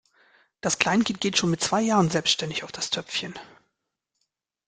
[0.61, 3.35] Das Kleinkind geht schon mit zwei Jahren selbstständig auf das Töpfchen.